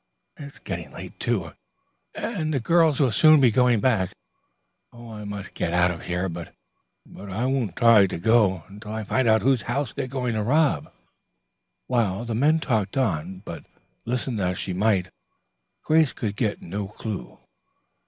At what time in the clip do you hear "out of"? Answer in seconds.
5.73-6.07